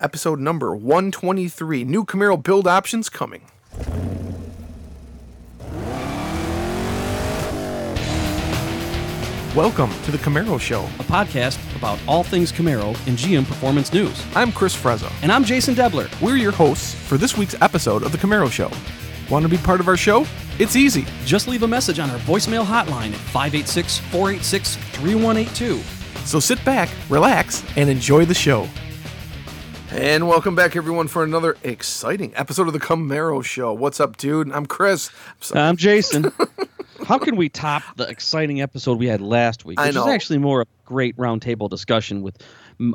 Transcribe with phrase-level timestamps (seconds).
[0.00, 1.84] episode number 123.
[1.84, 3.42] New Camaro build options coming.
[9.54, 10.82] Welcome to the Camaro Show.
[10.84, 14.24] a podcast about all things Camaro and GM Performance News.
[14.36, 15.10] I'm Chris Frezza.
[15.22, 16.08] And I'm Jason Debler.
[16.20, 18.70] We're your hosts for this week's episode of the Camaro Show.
[19.28, 20.26] Want to be part of our show?
[20.60, 21.06] It's easy.
[21.24, 25.80] Just leave a message on our voicemail hotline at 586 486 3182.
[26.24, 28.68] So sit back, relax, and enjoy the show.
[29.90, 33.72] And welcome back, everyone, for another exciting episode of the Camaro Show.
[33.72, 34.52] What's up, dude?
[34.52, 35.10] I'm Chris.
[35.54, 35.58] I'm.
[35.58, 36.30] I'm Jason.
[37.06, 39.80] How can we top the exciting episode we had last week?
[39.80, 40.02] I Which know.
[40.02, 42.36] is actually more a great roundtable discussion with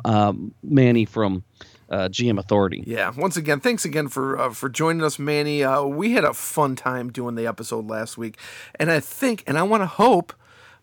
[0.04, 1.42] um, Manny from
[1.90, 2.84] uh, GM Authority.
[2.86, 3.10] Yeah.
[3.16, 5.64] Once again, thanks again for uh, for joining us, Manny.
[5.64, 8.38] Uh, we had a fun time doing the episode last week,
[8.76, 10.32] and I think, and I want to hope,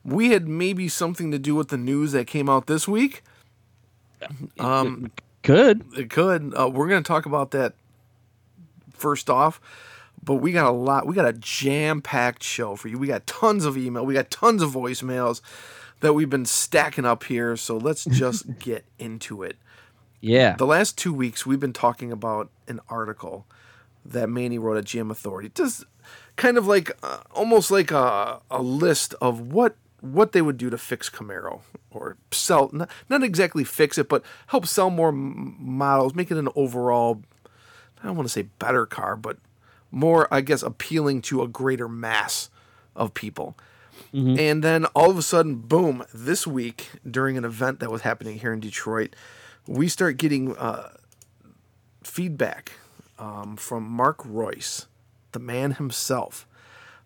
[0.04, 3.24] we had maybe something to do with the news that came out this week.
[4.60, 5.12] Um,
[5.42, 5.84] Good.
[5.98, 6.54] it could.
[6.58, 7.74] Uh, we're going to talk about that
[8.94, 9.60] first off,
[10.24, 11.08] but we got a lot.
[11.08, 12.98] We got a jam packed show for you.
[12.98, 14.06] We got tons of email.
[14.06, 15.42] We got tons of voicemails
[16.02, 17.56] that we've been stacking up here.
[17.56, 19.58] So let's just get into it.
[20.20, 20.56] Yeah.
[20.56, 23.48] The last two weeks, we've been talking about an article
[24.06, 25.50] that Manny wrote at GM Authority.
[25.54, 25.86] Just
[26.36, 30.70] kind of like, uh, almost like a, a list of what what they would do
[30.70, 35.56] to fix Camaro or sell, not, not exactly fix it, but help sell more m-
[35.60, 37.22] models, make it an overall,
[38.04, 39.38] I don't want to say better car, but
[39.92, 42.50] more, I guess, appealing to a greater mass
[42.96, 43.56] of people.
[44.40, 48.40] And then all of a sudden, boom, this week during an event that was happening
[48.40, 49.16] here in Detroit,
[49.68, 50.90] we start getting uh,
[52.04, 52.74] feedback
[53.20, 54.88] um, from Mark Reuss,
[55.32, 56.46] the man himself,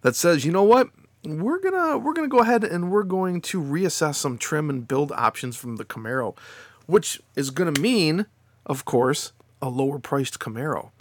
[0.01, 0.89] that says, you know what?
[1.25, 5.11] We're gonna we're gonna go ahead and we're going to reassess some trim and build
[5.11, 6.37] options from the Camaro,
[6.85, 8.27] which is gonna mean,
[8.65, 9.31] of course,
[9.61, 10.91] a lower priced Camaro.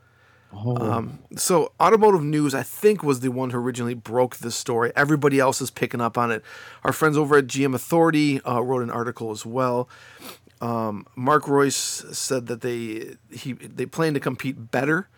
[0.81, 4.93] Um, so automotive news i think was the one who originally broke this story.
[4.95, 6.45] Everybody else is picking up on it.
[6.85, 9.89] Our friends over at gm authority uh, wrote an article as well.
[10.61, 15.09] Um, mark reuss said that they he they plan to compete better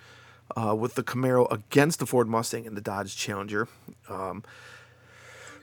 [0.56, 3.69] uh, with the camaro against the ford mustang and the dodge challenger.
[4.09, 4.43] Um,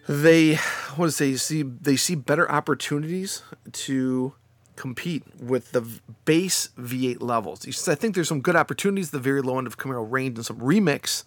[0.08, 0.56] they
[0.96, 4.34] what to say see they see better opportunities to
[4.76, 5.82] compete with the
[6.26, 7.62] base V8 levels.
[7.62, 10.38] Says, I think there's some good opportunities at the very low end of Camaro range
[10.38, 11.24] and some remix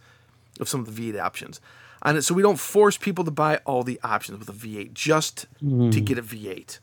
[0.59, 1.61] of some of the V8 options
[2.03, 4.93] on it, so we don't force people to buy all the options with a V8
[4.93, 5.47] just
[5.93, 6.79] to get a V8.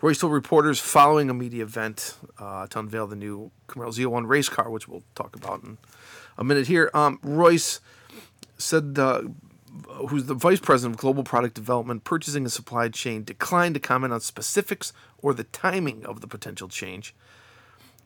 [0.00, 4.48] Reuss told reporters following a media event uh, to unveil the new Camaro ZL1 race
[4.48, 5.78] car, which we'll talk about in
[6.36, 6.90] a minute here.
[6.94, 7.80] Um, Reuss
[8.56, 9.22] said uh,
[10.08, 14.12] who's the vice president of global product development, purchasing and supply chain, declined to comment
[14.12, 17.14] on specifics or the timing of the potential change.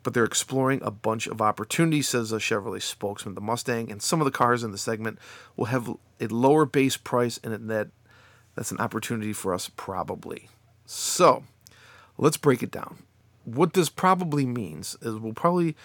[0.02, 3.36] But they're exploring a bunch of opportunities, says a Chevrolet spokesman.
[3.36, 5.18] The Mustang and some of the cars in the segment
[5.56, 5.88] will have
[6.20, 7.88] a lower base price, and that
[8.54, 10.48] that's an opportunity for us, probably.
[10.86, 11.44] So,
[12.18, 12.98] let's break it down.
[13.44, 15.76] What this probably means is we'll probably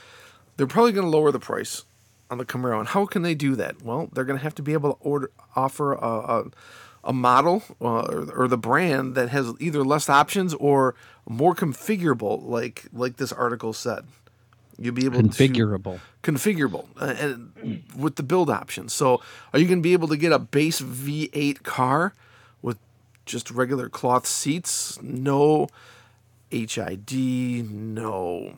[0.58, 1.86] they're probably going to lower the price
[2.30, 2.80] on the Camaro.
[2.80, 3.82] And how can they do that?
[3.82, 6.44] Well, they're going to have to be able to order offer a, a,
[7.06, 10.96] a model uh, or, or the brand that has either less options or
[11.28, 14.06] more configurable, like like this article said.
[14.80, 16.00] You'll be able to Configurable.
[16.22, 18.94] configurable uh, and with the build options.
[18.94, 19.22] So,
[19.52, 22.14] are you going to be able to get a base V8 car
[22.62, 22.78] with
[23.26, 25.68] just regular cloth seats, no
[26.52, 27.12] HID,
[27.72, 28.56] no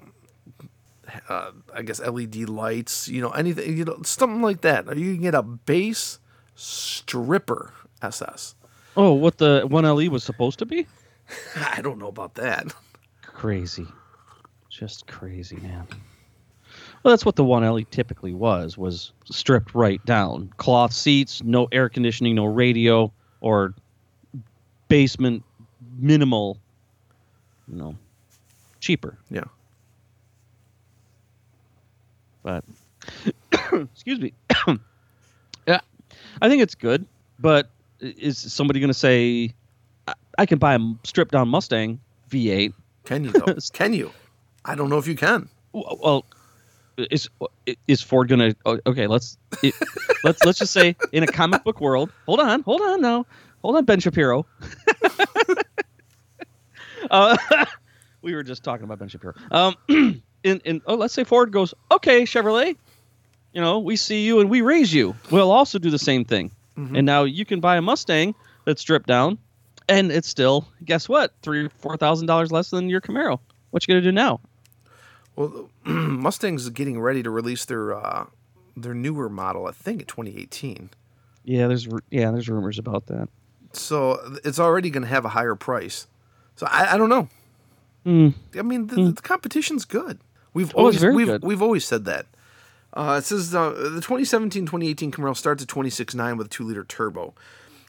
[1.28, 4.86] uh, I guess LED lights, you know, anything, you know, something like that.
[4.98, 6.20] You can get a base
[6.56, 8.56] stripper SS.
[8.98, 10.88] Oh, what the 1LE was supposed to be?
[11.56, 12.74] I don't know about that.
[13.22, 13.88] Crazy.
[14.70, 15.88] Just crazy, man.
[17.04, 20.52] Well, that's what the 1LE typically was, was stripped right down.
[20.58, 23.12] Cloth seats, no air conditioning, no radio,
[23.42, 23.74] or
[24.90, 25.44] basement
[25.98, 26.58] minimal,
[27.68, 27.96] you know,
[28.80, 29.18] cheaper.
[29.30, 29.46] Yeah.
[32.50, 32.64] But
[33.94, 34.34] excuse me.
[35.68, 35.82] yeah.
[36.42, 37.06] I think it's good,
[37.38, 37.70] but
[38.00, 39.54] is somebody going to say
[40.08, 42.00] I, I can buy a stripped down Mustang
[42.32, 42.74] V8
[43.06, 43.56] Can you though?
[43.74, 44.12] can you?
[44.66, 45.50] I don't know if you can.
[45.74, 46.26] Well,
[46.98, 47.30] is
[47.88, 48.56] is Ford gonna?
[48.66, 49.76] oh, Okay, let's it,
[50.24, 52.12] let's let's just say in a comic book world.
[52.26, 53.26] Hold on, hold on, now,
[53.62, 54.48] hold on, Ben Shapiro.
[57.12, 57.38] uh,
[58.24, 59.34] we were just talking about Ben Shapiro.
[59.52, 59.76] Um,
[60.44, 62.76] in in oh, let's say Ford goes, okay, Chevrolet,
[63.54, 65.16] you know, we see you and we raise you.
[65.32, 69.08] We'll also do the same thing, and now you can buy a Mustang that's stripped
[69.08, 69.38] down,
[69.88, 73.40] and it's still guess what, three four thousand dollars less than your Camaro.
[73.72, 74.40] What you gonna do now?
[75.36, 78.26] Well, Mustang's getting ready to release their uh,
[78.76, 79.68] their newer model.
[79.68, 80.90] I think in 2018.
[81.44, 83.30] Yeah, there's yeah, there's rumors about that.
[83.74, 86.08] So it's already going to have a higher price.
[86.56, 87.30] So I, I don't know.
[88.06, 88.34] Mm.
[88.58, 90.20] I mean, the, the competition's good.
[90.54, 91.44] We've Oh, always we've, good.
[91.44, 92.26] we've always said that.
[92.94, 97.34] Uh, it says uh, the 2017-2018 Camaro starts at 26.9 with a two-liter turbo.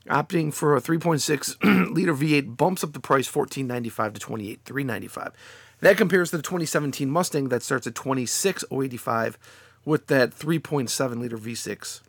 [0.09, 5.33] Opting for a 3.6 liter V8 bumps up the price 14.95 to 28.395.
[5.81, 9.37] That compares to the 2017 Mustang that starts at 26.085
[9.85, 12.01] with that 3.7 liter V6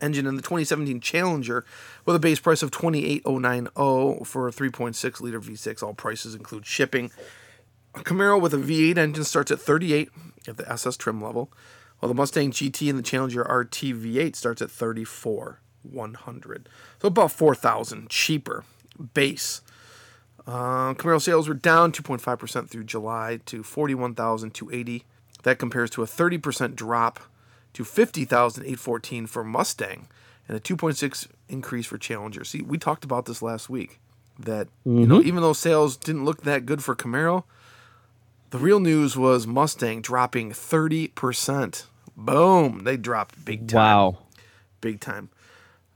[0.00, 1.64] engine and the 2017 Challenger
[2.04, 5.82] with a base price of 28.090 for a 3.6 liter V6.
[5.82, 7.10] All prices include shipping.
[7.98, 10.08] A Camaro with a V8 engine starts at 38
[10.46, 11.52] at the SS trim level,
[11.98, 16.68] while the Mustang GT and the Challenger RT V8 starts at 34 100.
[17.02, 18.64] So about 4,000 cheaper
[19.14, 19.62] base.
[20.46, 25.04] Uh, Camaro sales were down 2.5% through July to 41,280.
[25.42, 27.20] That compares to a 30% drop
[27.72, 30.08] to 50,814 for Mustang
[30.46, 32.44] and a 2.6 increase for Challenger.
[32.44, 34.00] See, we talked about this last week
[34.38, 37.44] that you know even though sales didn't look that good for Camaro,
[38.50, 41.84] the real news was Mustang dropping 30%.
[42.16, 43.76] Boom, they dropped big time.
[43.76, 44.18] Wow.
[44.80, 45.30] Big time.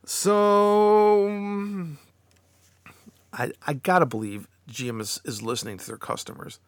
[0.05, 1.97] So mm,
[3.33, 6.59] I I got to believe GM is, is listening to their customers.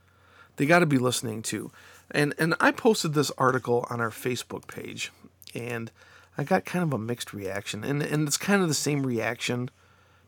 [0.57, 1.71] They got to be listening to.
[2.11, 5.13] And and I posted this article on our Facebook page
[5.55, 5.91] and
[6.37, 7.85] I got kind of a mixed reaction.
[7.85, 9.71] And and it's kind of the same reaction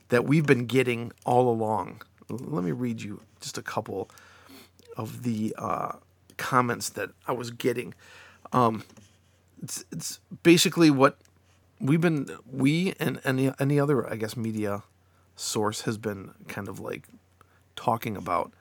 [0.08, 2.02] that we've been getting all along.
[2.28, 4.10] Let me read you just a couple
[4.96, 5.92] of the uh,
[6.36, 7.94] comments that I was getting.
[8.52, 8.84] Um,
[9.62, 11.18] it's it's basically what
[11.80, 14.82] we've been we and any any other I guess media
[15.34, 17.06] source has been kind of like
[17.74, 18.52] talking about.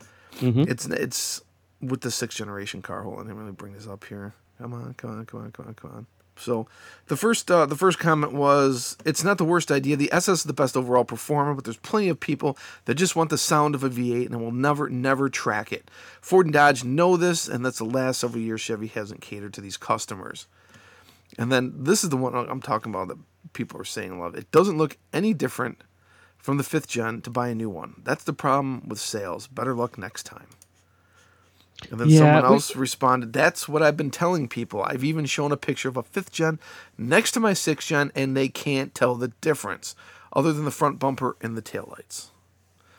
[0.69, 1.41] It's it's
[1.81, 3.03] with the sixth generation car.
[3.03, 4.33] Hold on, let me bring this up here.
[4.57, 6.07] Come on, come on, come on, come on, come on.
[6.37, 6.67] So
[7.07, 9.95] the first uh, the first comment was it's not the worst idea.
[9.95, 13.29] The SS is the best overall performer, but there's plenty of people that just want
[13.29, 15.89] the sound of a V8 and will never never track it.
[16.21, 19.61] Ford and Dodge know this, and that's the last several years Chevy hasn't catered to
[19.61, 20.47] these customers.
[21.37, 23.17] And then this is the one I'm talking about that
[23.53, 24.35] people are saying lot.
[24.35, 25.83] It doesn't look any different
[26.37, 28.01] from the fifth gen to buy a new one.
[28.03, 29.47] That's the problem with sales.
[29.47, 30.47] Better luck next time.
[31.91, 34.81] And then Yeah, someone we- else responded, That's what I've been telling people.
[34.83, 36.59] I've even shown a picture of a fifth gen
[36.97, 39.95] next to my sixth gen, and they can't tell the difference
[40.33, 42.27] other than the front bumper and the taillights.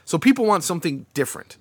[0.05, 1.57] So people want something different.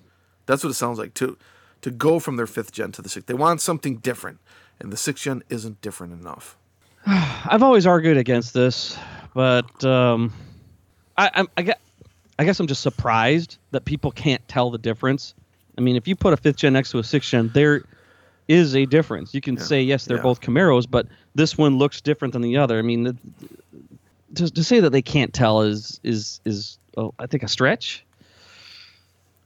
[0.46, 1.36] That's what it sounds like to
[1.82, 3.26] to go from their fifth gen to the sixth.
[3.26, 4.38] They want something different,
[4.80, 6.56] and the sixth gen isn't different enough.
[7.06, 8.96] I've always argued against this,
[9.34, 10.32] but um,
[11.18, 11.80] I, I'm, I, get,
[12.38, 15.34] I guess I'm just surprised that people can't tell the difference.
[15.78, 17.82] I mean, if you put a fifth gen next to a sixth gen, there
[18.48, 19.34] is a difference.
[19.34, 20.22] You can say yes, they're yeah.
[20.22, 22.78] both Camaros, but this one looks different than the other.
[22.78, 23.16] I mean, the,
[24.36, 28.04] to, to say that they can't tell is is is oh, I think a stretch.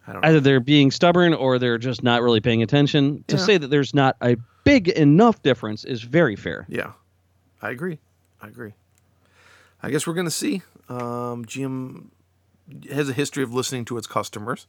[0.07, 0.29] I don't know.
[0.29, 3.25] Either they're being stubborn or they're just not really paying attention.
[3.29, 3.43] To Yeah.
[3.43, 6.67] say that there's not a big enough difference is very fair.
[6.69, 6.93] Yeah,
[7.63, 7.99] I agree.
[8.41, 8.73] I agree.
[9.83, 10.63] I guess we're going to see.
[10.89, 12.07] Um, GM
[12.91, 14.67] has a history of listening to its customers,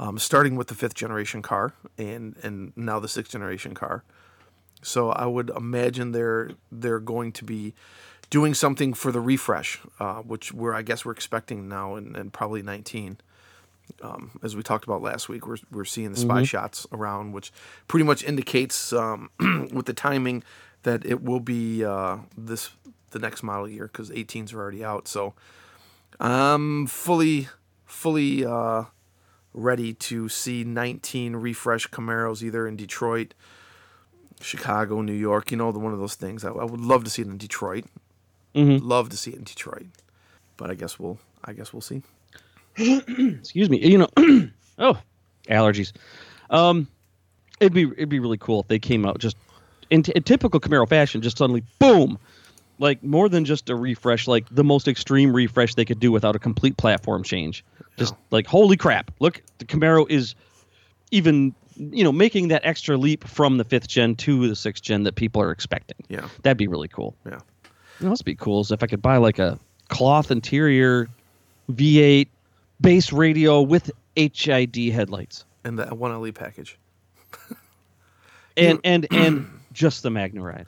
[0.00, 4.02] um, starting with the fifth generation car and and now the sixth generation car.
[4.82, 7.74] So I would imagine they're they're going to be
[8.30, 12.32] doing something for the refresh, uh, which we're I guess we're expecting now and, and
[12.32, 13.18] probably 19.
[14.02, 17.52] Um, as we talked about last week, we're, we're seeing the spy shots around, which
[17.88, 19.30] pretty much indicates um,
[19.72, 20.44] with the timing
[20.84, 22.70] that it will be uh, this
[23.10, 25.08] the next model year because 18s are already out.
[25.08, 25.34] So
[26.20, 27.48] I'm fully
[27.84, 28.84] fully uh,
[29.52, 33.34] ready to see 19 refresh Camaros either in Detroit,
[34.40, 35.50] Chicago, New York.
[35.50, 36.44] You know, the one of those things.
[36.44, 37.84] I, I would love to see it in Detroit.
[38.54, 38.80] Mhm.
[38.82, 39.86] Love to see it in Detroit,
[40.56, 42.02] but I guess we'll I guess we'll see.
[42.76, 44.08] excuse me you know
[44.78, 44.96] oh
[45.48, 45.92] allergies
[46.50, 46.86] um
[47.58, 49.36] it'd be it'd be really cool if they came out just
[49.90, 52.16] in, t- in typical camaro fashion just suddenly boom
[52.78, 56.36] like more than just a refresh like the most extreme refresh they could do without
[56.36, 57.64] a complete platform change
[57.96, 59.10] just like holy crap.
[59.20, 60.34] Look the camaro is
[61.10, 65.04] even you know making that extra leap from the fifth gen to the sixth gen
[65.04, 65.98] that people are expecting.
[66.08, 67.14] Yeah, that'd be really cool.
[67.24, 67.38] Yeah.
[67.98, 71.08] you know, what's be cool is if I could buy like a cloth interior
[71.70, 72.28] V8
[72.80, 75.44] base radio with HID headlights.
[75.64, 76.78] And the one LE package.
[78.56, 80.66] and and and just the Magna Ride.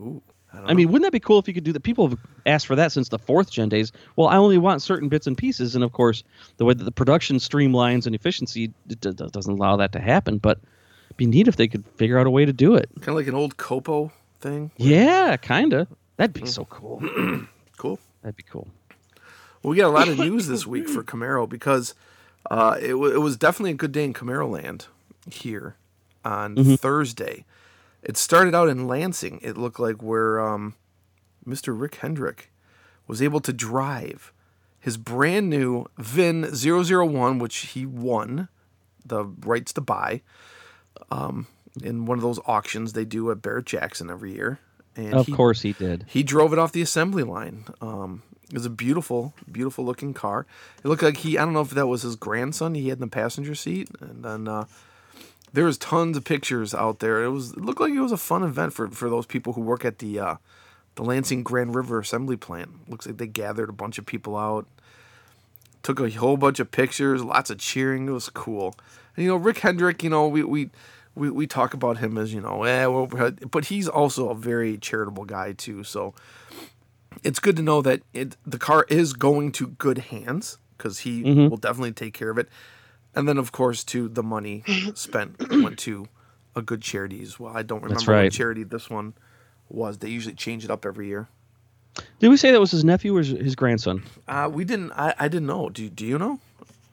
[0.00, 0.20] Ooh,
[0.54, 1.82] I, I mean, wouldn't that be cool if you could do that?
[1.82, 3.90] People have asked for that since the fourth gen days.
[4.16, 6.22] Well, I only want certain bits and pieces, and of course,
[6.58, 10.38] the way that the production streamlines and efficiency d- d- doesn't allow that to happen.
[10.38, 10.58] But
[11.16, 12.88] be neat if they could figure out a way to do it.
[12.96, 14.70] Kind of like an old Copo thing.
[14.76, 15.86] Yeah, kinda.
[16.16, 17.02] That'd be so cool.
[17.78, 17.98] Cool.
[18.22, 18.68] That'd be cool.
[19.62, 21.94] Well, we got a lot of news this week for Camaro because
[22.48, 24.86] uh, it, w- it was definitely a good day in Camaro land
[25.28, 25.74] here
[26.24, 27.44] on Thursday.
[28.02, 29.38] It started out in Lansing.
[29.42, 30.74] It looked like where um,
[31.46, 31.78] Mr.
[31.78, 32.50] Rick Hendrick
[33.06, 34.32] was able to drive
[34.80, 38.48] his brand new VIN 001, which he won
[39.04, 40.22] the rights to buy
[41.10, 41.46] um,
[41.82, 44.58] in one of those auctions they do at Barrett Jackson every year.
[44.96, 46.04] And Of he- course he did.
[46.08, 47.64] he drove it off the assembly line.
[47.80, 50.46] Um, it was a beautiful, beautiful looking car.
[50.84, 53.00] It looked like he, I don't know if that was his grandson he had in
[53.02, 53.88] the passenger seat.
[54.00, 54.66] And then uh,
[55.52, 57.22] there was tons of pictures out there.
[57.22, 59.60] It was it looked like it was a fun event for, for those people who
[59.60, 60.36] work at the uh,
[60.94, 62.88] the Lansing Grand River Assembly Plant.
[62.88, 64.66] Looks like they gathered a bunch of people out,
[65.82, 68.08] took a whole bunch of pictures, lots of cheering.
[68.08, 68.74] It was cool.
[69.16, 70.70] And, you know, Rick Hendrick, you know, we, we,
[71.14, 73.06] we, we talk about him as, you know, eh, well,
[73.50, 75.84] but he's also a very charitable guy, too.
[75.84, 76.14] So
[77.22, 81.22] it's good to know that it, the car is going to good hands because he
[81.22, 82.48] will definitely take care of it.
[83.14, 84.64] And then, of course, to the money
[84.94, 86.08] spent went to
[86.56, 87.54] a good charity as well.
[87.56, 88.24] I don't remember right.
[88.24, 89.14] what charity this one
[89.68, 89.98] was.
[89.98, 91.28] They usually change it up every year.
[92.20, 94.02] Did we say that was his nephew or his- his grandson?
[94.26, 94.92] Uh, we didn't.
[94.92, 95.68] I, I didn't know.
[95.68, 96.38] Do Do you know?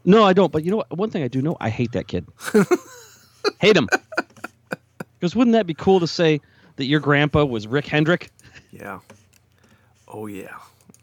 [0.06, 0.52] No, I don't.
[0.52, 0.98] But you know what?
[0.98, 2.26] One thing I do know, I hate that kid.
[3.62, 3.88] hate him.
[5.20, 6.42] Because wouldn't that be cool to say
[6.78, 8.32] that your grandpa was Rick Hendrick?
[8.72, 9.00] Yeah.
[10.08, 10.56] Oh yeah.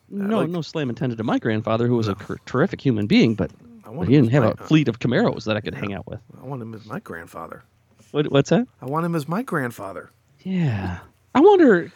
[0.09, 3.35] No, like- no slam intended to my grandfather, who was a cr- terrific human being,
[3.35, 3.51] but,
[3.87, 5.95] I want he didn't have my, a uh, fleet of Camaros that I could hang
[5.95, 6.21] out with.
[6.43, 7.63] I want him as my grandfather.
[8.11, 8.67] What, what's that?
[8.83, 10.11] I want him as my grandfather.
[10.43, 10.99] Yeah,
[11.35, 11.93] I wonder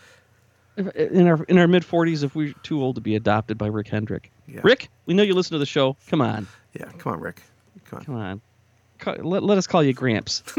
[0.77, 3.67] if, in our in our mid forties if we're too old to be adopted by
[3.67, 4.31] Rick Hendrick.
[4.47, 4.61] Yeah.
[4.63, 5.97] Rick, we know you listen to the show.
[6.09, 6.47] Come on,
[6.79, 6.91] Yeah.
[6.99, 7.43] Come on, Rick.
[7.87, 8.05] Come on.
[8.05, 9.29] come on.
[9.29, 10.45] Let, let us call you Gramps.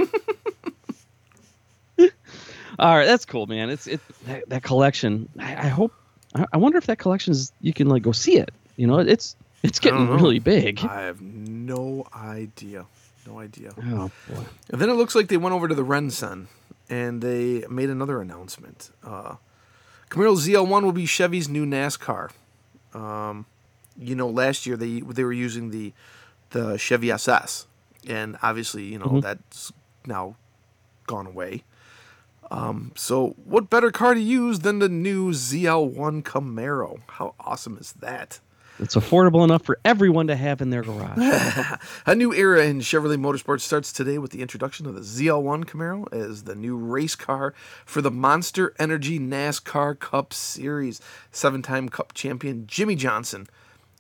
[2.79, 3.69] All right, that's cool, man.
[3.69, 5.29] It's it that, that collection.
[5.39, 5.93] I, I hope.
[6.35, 8.51] I, I wonder if that collection is you can like go see it.
[8.75, 10.79] You know, it's it's getting really big.
[10.83, 12.85] I have no idea.
[13.27, 13.73] No idea.
[13.77, 14.43] Oh boy.
[14.69, 16.47] And then it looks like they went over to the RenCen
[16.89, 18.91] and they made another announcement.
[19.03, 19.35] Uh,
[20.09, 22.31] Camaro ZL1 will be Chevy's new NASCAR.
[22.93, 23.45] Um,
[23.97, 25.93] you know, last year they they were using the
[26.49, 27.65] the Chevy SS,
[28.07, 29.71] and obviously, you know, that's
[30.05, 30.35] now
[31.07, 31.63] gone away.
[32.49, 36.99] Um, so, what better car to use than the new ZL1 Camaro?
[37.07, 38.41] How awesome is that?
[38.81, 41.77] It's affordable enough for everyone to have in their garage.
[42.07, 46.11] A new era in Chevrolet Motorsports starts today with the introduction of the ZL1 Camaro
[46.11, 47.53] as the new race car
[47.85, 50.99] for the Monster Energy NASCAR Cup Series.
[51.31, 53.47] Seven time Cup champion Jimmie Johnson,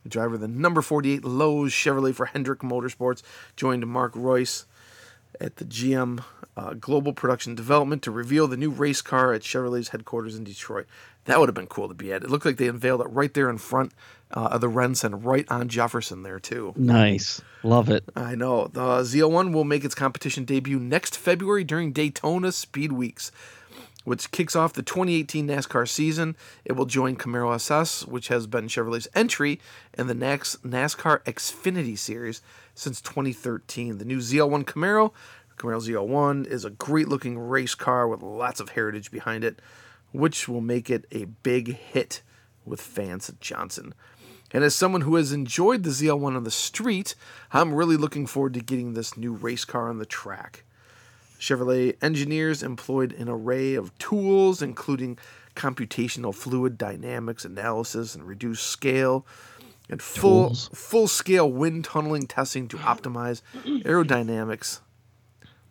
[0.01, 3.21] the driver of the number 48 Lowe's Chevrolet for Hendrick Motorsports,
[3.55, 4.65] joined Mark Reuss
[5.39, 6.23] at the GM
[6.57, 10.87] uh, Global Production Development to reveal the new race car at Chevrolet's headquarters in Detroit.
[11.25, 12.23] That would have been cool to be at.
[12.23, 13.93] It looked like they unveiled it right there in front
[14.33, 16.73] uh, of the RenCen, right on Jefferson there, too.
[16.75, 18.03] nice, love it.
[18.15, 18.67] I know.
[18.67, 23.31] The ZL1 will make its competition debut next February during Daytona Speed Weeks,
[24.03, 26.35] which kicks off the 2018 NASCAR season.
[26.65, 29.59] It will join Camaro SS, which has been Chevrolet's entry
[29.97, 32.41] in the next NASCAR Xfinity Series
[32.73, 33.97] since 2013.
[33.97, 35.11] The new ZL1 Camaro,
[35.57, 39.59] Camaro ZL1, is a great looking race car with lots of heritage behind it,
[40.11, 42.21] which will make it a big hit
[42.65, 43.93] with fans at Johnson.
[44.53, 47.15] And as someone who has enjoyed the ZL1 on the street,
[47.51, 50.63] I'm really looking forward to getting this new race car on the track.
[51.39, 55.17] Chevrolet engineers employed an array of tools, including
[55.55, 59.25] computational fluid dynamics analysis and reduced scale,
[59.89, 60.69] and full Tools.
[60.73, 64.79] full scale wind tunneling testing to optimize aerodynamics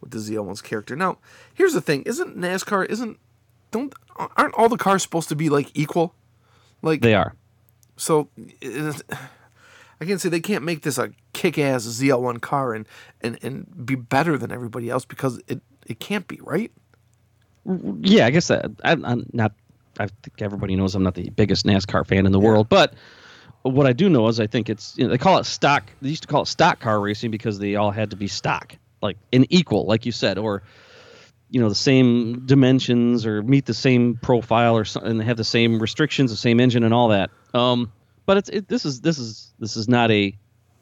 [0.01, 0.97] with the ZL1's character.
[0.97, 1.19] Now,
[1.55, 3.19] here's the thing: isn't NASCAR isn't
[3.71, 3.95] don't
[4.37, 6.15] aren't all the cars supposed to be like equal?
[6.83, 7.35] Like They are.
[8.01, 8.29] So
[10.01, 12.87] I can't say they can't make this a kick-ass ZL1 car and,
[13.21, 16.73] and, and be better than everybody else because it, it can't be, right?
[18.01, 19.53] Yeah, I guess uh, that I, I'm not.
[19.99, 22.95] I think everybody knows I'm not the biggest NASCAR fan in the world, but
[23.63, 25.91] what I do know is I think it's you know, they call it stock.
[26.01, 28.77] They used to call it stock car racing because they all had to be stock,
[29.03, 30.63] like an equal, like you said, or
[31.51, 35.45] you know the same dimensions or meet the same profile or something, and have the
[35.45, 37.31] same restrictions, the same engine, and all that.
[37.55, 37.93] Um,
[38.27, 40.37] but it's it, this is this is this is not a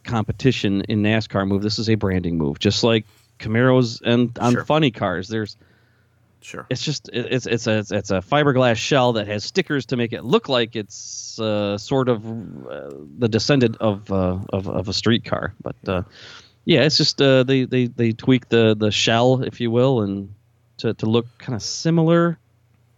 [0.05, 1.63] competition in NASCAR move.
[1.63, 3.05] This is a branding move, just like
[3.39, 4.65] Camaros and on Sure.
[4.65, 5.29] funny cars.
[5.29, 5.57] There's
[6.41, 6.67] Sure.
[6.71, 10.13] it's just it- it's it's a it's a fiberglass shell that has stickers to make
[10.13, 14.93] it look like it's uh, sort of uh, the descendant of, uh, of of a
[14.93, 15.55] street car.
[15.63, 16.03] But uh,
[16.65, 20.35] Yeah, it's just uh, they they they tweak the the shell, if you will, and
[20.79, 22.39] to to look kind of similar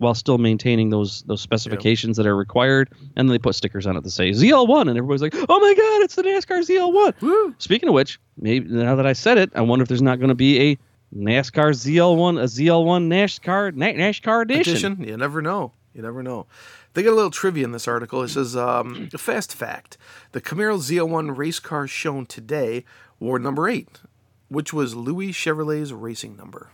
[0.00, 2.90] while still maintaining those those specifications that are required.
[3.16, 5.74] And then they put stickers on it that say ZL1, and everybody's like, "Oh my
[5.74, 7.54] God, it's the NASCAR ZL1!" Woo!
[7.58, 10.30] Speaking of which, maybe now that I said it, I wonder if there's not going
[10.30, 10.78] to be a
[11.14, 14.92] NASCAR ZL1, a ZL1 NASCAR NASCAR edition.
[14.92, 15.04] Edition?
[15.04, 15.72] You never know.
[15.94, 16.46] You never know.
[16.94, 18.22] They get a little trivia in this article.
[18.22, 19.98] It says, um, a fast fact:
[20.32, 22.84] the Camaro ZL1 race car shown today
[23.18, 24.00] wore number eight,
[24.48, 26.70] which was Louis Chevrolet's racing number.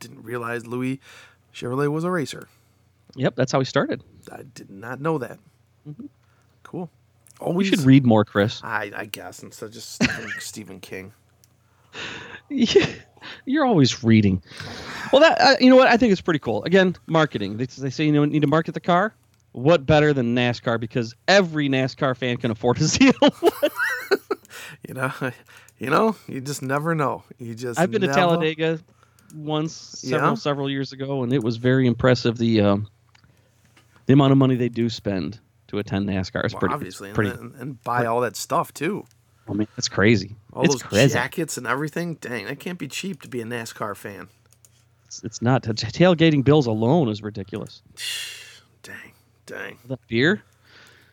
[0.00, 1.00] Didn't realize Louis
[1.54, 2.48] Chevrolet was a racer.
[3.16, 4.02] Yep, that's how he started.
[4.30, 5.38] I did not know that.
[6.62, 6.90] Cool.
[7.40, 8.60] Oh, we Always, should read more, Chris.
[8.62, 10.02] I, I guess instead of just
[10.40, 11.12] Stephen, King.
[13.44, 14.42] You're always reading.
[15.12, 16.62] Well, that uh, you know what I think it's pretty cool.
[16.64, 17.56] Again, marketing.
[17.56, 19.14] They, they say you know need to market the car.
[19.52, 20.78] What better than NASCAR?
[20.78, 23.70] Because every NASCAR fan can afford a ZL1.
[24.86, 25.12] You know,
[25.78, 27.24] you know, you just never know.
[27.38, 28.78] You just I've been to Talladega
[29.34, 30.34] once several Yeah?
[30.34, 32.38] several years ago, and it was very impressive.
[32.38, 32.88] The um,
[34.06, 37.30] the amount of money they do spend to attend NASCAR is Well, pretty obviously, pretty.
[37.30, 39.04] and, and buy all that stuff too.
[39.48, 40.36] I mean, that's crazy.
[40.52, 41.12] All it's those crazy.
[41.14, 42.14] jackets and everything.
[42.16, 44.28] Dang, that can't be cheap to be a NASCAR fan.
[45.06, 45.62] It's, it's not.
[45.62, 47.82] Tailgating bills alone is ridiculous.
[48.82, 49.12] Dang,
[49.46, 49.78] dang.
[49.86, 50.42] The beer.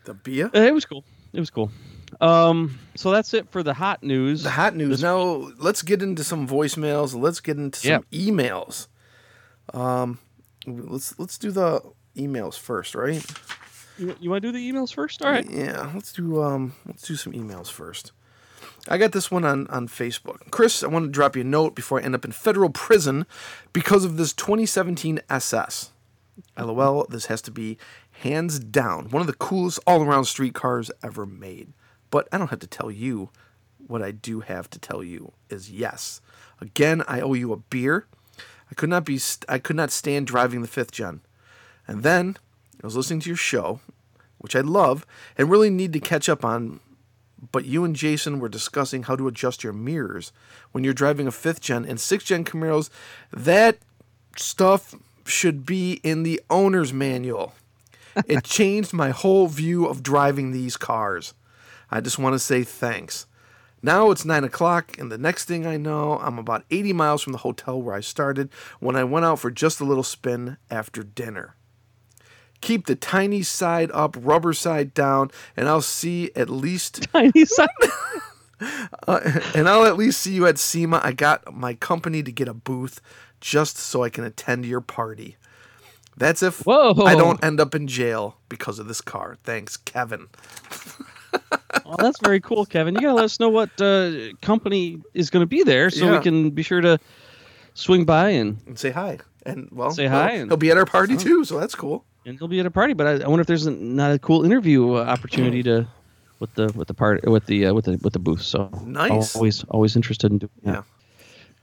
[0.05, 0.47] The beer.
[0.53, 1.03] Uh, It was cool.
[1.33, 1.71] It was cool.
[2.21, 4.43] Um, so that's it for the hot news.
[4.43, 5.01] The hot news.
[5.01, 7.19] Now let's get into some voicemails.
[7.19, 8.87] Let's get into some emails.
[9.73, 10.19] Um,
[10.65, 11.81] let's let's do the
[12.15, 13.25] emails first, right?
[13.97, 15.23] You, you want to do the emails first?
[15.23, 15.49] All right.
[15.49, 18.11] Yeah, let's do um let's do some emails first.
[18.87, 20.51] I got this one on on Facebook.
[20.51, 23.25] Chris, I want to drop you a note before I end up in federal prison
[23.73, 25.91] because of this 2017 SS.
[26.57, 27.77] LOL, this has to be
[28.21, 31.71] hands down one of the coolest all-around street cars ever made.
[32.15, 33.29] But I don't have to tell you.
[33.87, 36.21] What I do have to tell you is yes.
[36.61, 38.05] Again, I owe you a beer.
[38.71, 41.19] I could not be st- I could not stand driving the 5th gen.
[41.85, 42.37] And then
[42.81, 43.81] I was listening to your show,
[44.37, 45.05] which I love
[45.37, 46.79] and really need to catch up on.
[47.51, 50.31] But you and Jason were discussing how to adjust your mirrors
[50.71, 52.89] when you're driving a fifth gen and sixth gen Camaros.
[53.33, 53.79] That
[54.37, 57.55] stuff should be in the owner's manual.
[58.25, 61.33] It changed my whole view of driving these cars.
[61.95, 63.25] I just want to say thanks.
[63.81, 67.31] Now it's 9 o'clock, and the next thing I know, I'm about 80 miles from
[67.31, 68.49] the hotel where I started
[68.81, 71.55] when I went out for just a little spin after dinner.
[72.59, 77.69] Keep the tiny side up, rubber side down, and I'll see at least Tiny side.
[79.07, 80.99] uh, and I'll at least see you at SEMA.
[81.01, 82.99] I got my company to get a booth
[83.39, 85.37] just so I can attend your party.
[86.17, 87.05] That's if Whoa.
[87.05, 89.37] I don't end up in jail because of this car.
[89.45, 90.27] Thanks, Kevin.
[91.85, 92.95] Well, that's very cool, Kevin.
[92.95, 96.17] You gotta let us know what uh, company is going to be there, so Yeah.
[96.17, 96.99] we can be sure to
[97.73, 99.19] swing by and And say hi.
[99.45, 102.03] And well, Say well, hi and- he'll be at our party too, so that's cool.
[102.25, 102.93] and he'll be at a party.
[102.93, 105.87] But I, I wonder if there's a, not a cool interview uh, opportunity to
[106.39, 108.41] with the with the part with the uh, with the with the booth.
[108.41, 109.35] So Nice.
[109.35, 110.71] Always always interested in doing that.
[110.73, 110.81] Yeah.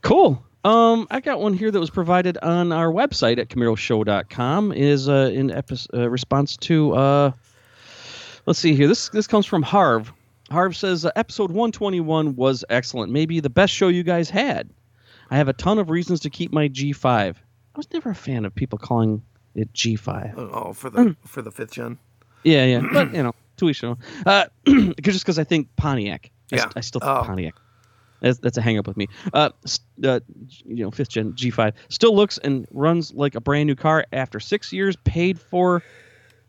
[0.01, 0.41] Cool.
[0.63, 4.71] Um, I got one here that was provided on our website at CamaroShow.com.
[4.71, 7.31] Is uh, in epi- uh, response to uh,
[8.45, 8.87] let's see here.
[8.87, 10.11] This this comes from Harv.
[10.51, 14.69] Harv says uh, episode 121 was excellent, maybe the best show you guys had.
[15.31, 17.05] I have a ton of reasons to keep my G5.
[17.05, 17.33] I
[17.75, 19.23] was never a fan of people calling
[19.55, 20.33] it G5.
[20.37, 20.95] Oh, for Hmm.
[21.09, 21.97] the for the fifth gen.
[22.43, 23.97] Yeah, yeah, but you know, to each own.
[24.25, 24.45] Uh,
[25.01, 26.29] just because I think Pontiac.
[26.51, 26.65] I, Yeah.
[26.75, 27.23] I still think Oh.
[27.23, 27.55] Pontiac.
[28.21, 29.07] That's, that's a hang up with me.
[29.33, 29.49] Uh,
[30.03, 30.19] uh,
[30.65, 34.39] you know, fifth gen G5 still looks and runs like a brand new car after
[34.39, 34.95] six years.
[35.03, 35.83] Paid for.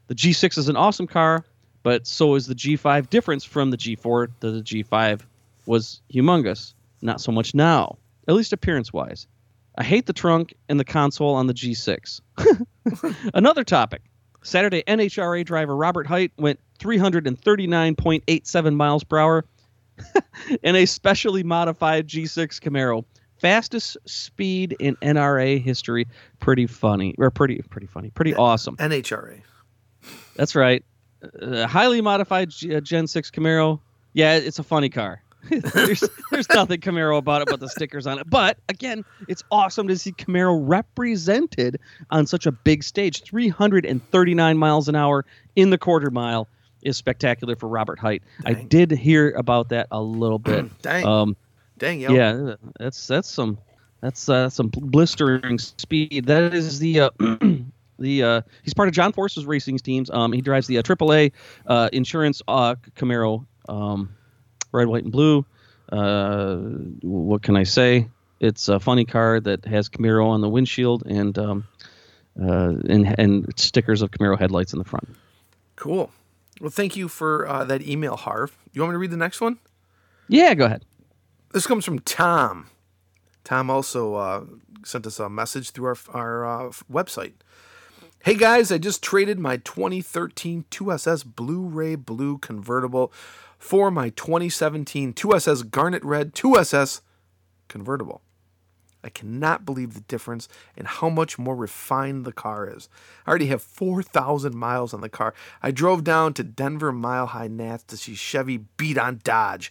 [0.07, 1.45] The G6 is an awesome car,
[1.85, 3.09] but so is the G5.
[3.09, 5.21] Difference from the G4 to the G5
[5.67, 6.75] was humongous.
[7.03, 9.29] Not so much now, at least appearance wise.
[9.77, 12.21] I hate the trunk and the console on the G6.
[13.35, 14.03] Another topic.
[14.43, 19.45] Saturday NHRA driver Robert Hight went 339.87 miles per hour
[20.63, 23.05] in a specially modified G6 Camaro.
[23.39, 26.07] Fastest speed in NRA history.
[26.41, 27.15] Pretty funny.
[27.19, 28.11] Or pretty pretty funny.
[28.11, 28.77] Pretty awesome.
[28.77, 29.43] NHRA.
[30.37, 30.85] That's right.
[31.41, 33.81] Uh, highly modified G- uh, Gen 6 Camaro.
[34.13, 35.23] Yeah, it's a funny car.
[35.51, 38.29] there's, there's nothing Camaro about it but the stickers on it.
[38.31, 41.79] But again, it's awesome to see Camaro represented
[42.11, 43.23] on such a big stage.
[43.23, 46.49] 339 miles an hour in the quarter mile
[46.83, 48.23] is spectacular for Robert Hight.
[48.45, 50.67] I did hear about that a little bit.
[50.83, 51.05] Dang.
[51.05, 51.37] Um,
[51.79, 52.13] Dang, yo.
[52.13, 53.59] yeah, that's that's some
[54.01, 56.27] that's uh, some blistering speed.
[56.27, 57.11] That is the uh,
[57.99, 60.11] the uh, he's part of John Force's racing teams.
[60.11, 61.33] Um, he drives the uh, AAA
[61.67, 64.15] uh, insurance uh, Camaro, um,
[64.73, 65.45] red, white, and blue.
[65.91, 66.57] Uh,
[67.03, 68.09] what can I say?
[68.41, 71.67] It's a funny car that has Camaro on the windshield and um,
[72.41, 75.09] uh, and and stickers of Camaro headlights in the front.
[75.77, 76.11] Cool.
[76.61, 78.57] Well, thank you for uh, that email, Harv.
[78.73, 79.59] You want me to read the next one?
[80.29, 80.85] Yeah, go ahead.
[81.53, 82.69] This comes from Tom.
[83.45, 84.45] Tom also uh,
[84.85, 87.35] sent us a message through our, our uh, website.
[88.25, 93.13] Hey guys, I just traded my 2013 2SS Blu ray Blue convertible
[93.59, 97.03] for my 2017 2SS Garnet Red 2SS
[97.69, 98.23] convertible.
[99.05, 102.89] I cannot believe the difference in how much more refined the car is.
[103.27, 105.35] I already have 4,000 miles on the car.
[105.63, 109.71] I drove down to Denver Mile High Nats to see Chevy beat on Dodge.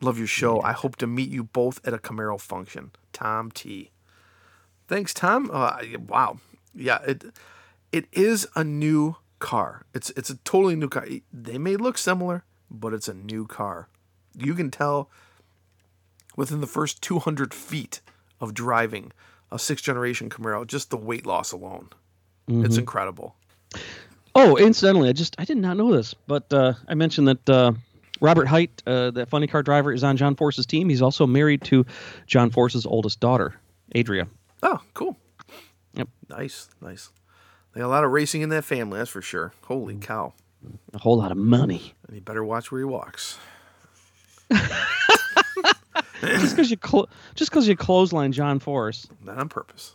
[0.00, 0.62] Love your show.
[0.62, 2.92] I hope to meet you both at a Camaro function.
[3.12, 3.90] Tom T.
[4.86, 5.50] Thanks, Tom.
[5.52, 6.38] Uh, wow.
[6.72, 7.24] Yeah, it
[7.96, 9.86] it is a new car.
[9.94, 11.06] It's it's a totally new car.
[11.32, 13.88] They may look similar, but it's a new car.
[14.36, 15.10] You can tell
[16.36, 18.02] within the first 200 feet
[18.38, 19.12] of driving
[19.50, 21.88] a sixth generation Camaro, just the weight loss alone.
[22.48, 23.34] It's incredible.
[24.34, 27.72] Oh, incidentally, I just I did not know this, but uh, I mentioned that uh,
[28.20, 30.90] Robert Hight, uh, that funny car driver, is on John Force's team.
[30.90, 31.86] He's also married to
[32.26, 33.54] John Force's oldest daughter,
[33.96, 34.28] Adria.
[34.62, 35.16] Oh, cool.
[35.94, 36.08] Yep.
[36.28, 37.10] Nice, nice.
[37.76, 39.52] They got a lot of racing in that family, that's for sure.
[39.64, 40.32] Holy cow.
[40.94, 41.92] A whole lot of money.
[42.06, 43.36] And he better watch where he walks.
[46.22, 49.08] just because you clo- just because you clothesline John Force.
[49.22, 49.94] Not on purpose.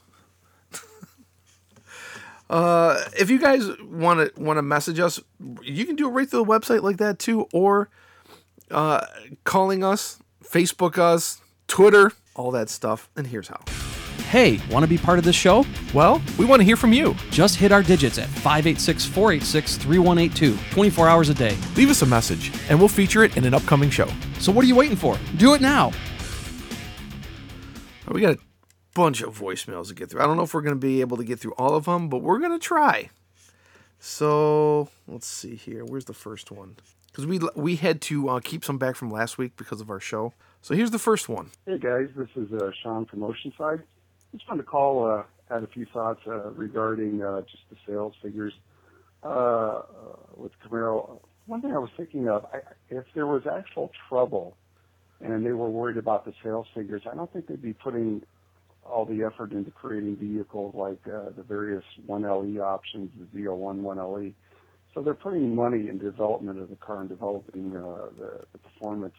[2.52, 5.20] uh, if you guys want to want to message us,
[5.64, 7.90] you can do it right through the website like that too, or
[8.70, 9.04] uh,
[9.44, 13.10] calling us, Facebook us, Twitter, all that stuff.
[13.16, 13.62] And here's how.
[14.30, 15.66] Hey, want to be part of this show?
[15.94, 17.16] Well, we want to hear from you.
[17.32, 21.58] Just hit our digits at 586 486 3182, 24 hours a day.
[21.76, 24.08] Leave us a message, and we'll feature it in an upcoming show.
[24.40, 25.18] So, what are you waiting for?
[25.38, 25.92] Do it now.
[28.08, 28.40] We got a
[28.94, 30.22] bunch of voicemails to get through.
[30.22, 32.10] I don't know if we're going to be able to get through all of them,
[32.10, 33.10] but we're going to try.
[34.00, 35.86] So let's see here.
[35.86, 36.76] Where's the first one?
[37.08, 40.00] Because we we had to uh, keep some back from last week because of our
[40.00, 40.34] show.
[40.62, 41.52] So here's the first one.
[41.66, 43.84] Hey guys, this is uh, Sean from Oceanside.
[44.34, 48.14] Just wanted to call, uh, had a few thoughts uh, regarding uh, just the sales
[48.22, 48.54] figures
[50.38, 51.20] with Camaro.
[51.48, 52.46] One thing I was thinking of,
[52.90, 54.56] if there was actual trouble
[55.20, 58.22] and they were worried about the sales figures, I don't think they'd be putting
[58.86, 64.34] all the effort into creating vehicles like the various 1LE options, the ZL1 1LE.
[64.94, 69.14] So they're putting money in development of the car and developing the, performance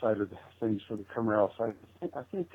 [0.00, 1.50] side of things for the Camaro.
[1.56, 1.72] So
[2.14, 2.48] I think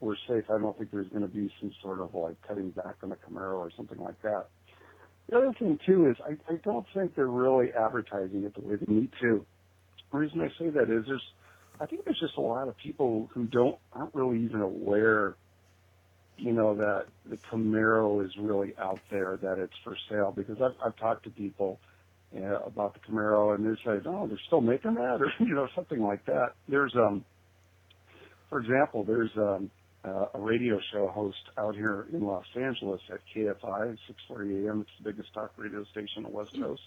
[0.00, 0.44] we're safe.
[0.50, 3.16] I don't think there's going to be some sort of like cutting back on the
[3.16, 4.46] Camaro or something like that.
[5.28, 8.76] The other thing too is I, I don't think they're really advertising it the way
[8.76, 9.44] they need to.
[10.12, 11.22] The reason I say that is there's
[11.80, 15.36] I think there's just a lot of people who don't aren't really even aware,
[16.36, 20.32] you know, that the Camaro is really out there, that it's for sale.
[20.34, 21.78] Because I've I've talked to people
[22.34, 25.54] you know, about the Camaro, and they say, "Oh, they're still making that," or you
[25.54, 26.52] know, something like that.
[26.68, 27.24] There's um,
[28.50, 29.70] for example, there's um,
[30.04, 33.96] uh, a radio show host out here in Los Angeles at KFI,
[34.30, 34.80] 6:40 a.m.
[34.80, 36.82] It's the biggest talk radio station on the West Coast.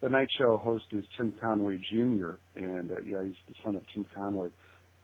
[0.00, 2.32] The night show host is Tim Conway Jr.
[2.54, 4.48] and uh, yeah, he's the son of Tim Conway.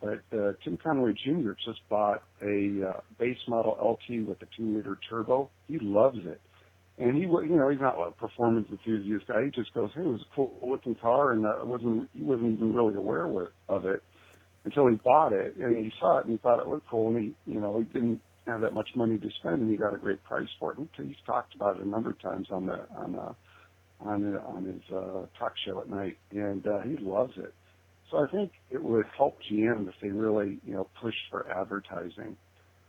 [0.01, 1.51] But uh, Tim Conway Jr.
[1.65, 5.49] just bought a uh, base model LT with a two-liter turbo.
[5.67, 6.41] He loves it,
[6.97, 9.45] and he, you know, he's not a performance enthusiast guy.
[9.45, 12.73] He just goes, "Hey, it was a cool-looking car," and uh, wasn't he wasn't even
[12.73, 13.25] really aware
[13.69, 14.03] of it
[14.65, 17.35] until he bought it and he saw it and he thought it looked cool and
[17.45, 19.97] he you know he didn't have that much money to spend and he got a
[19.97, 20.77] great price for it.
[20.77, 23.33] And he's talked about it a number of times on the on uh
[24.01, 27.53] on on his uh talk show at night and uh he loves it.
[28.11, 32.37] So I think it would help GM if they really, you know, pushed for advertising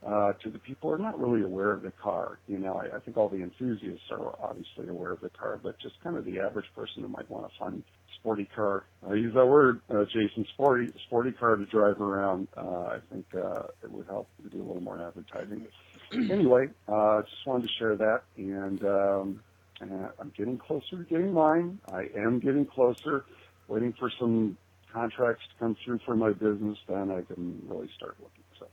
[0.06, 2.38] uh, to the people who are not really aware of the car.
[2.46, 5.78] You know, I, I think all the enthusiasts are obviously aware of the car, but
[5.80, 7.82] just kind of the average person who might want a fun,
[8.24, 8.84] sporty car.
[9.06, 12.48] I use that word, uh, Jason, sporty, sporty car to drive around.
[12.56, 15.66] Uh, I think uh, it would help to do a little more advertising.
[16.12, 19.40] anyway, uh, just wanted to share that, and um,
[19.82, 21.78] uh, I'm getting closer to getting mine.
[21.92, 23.26] I am getting closer,
[23.68, 24.56] waiting for some
[24.90, 28.42] contracts to come through for my business, then I can really start looking.
[28.58, 28.66] So,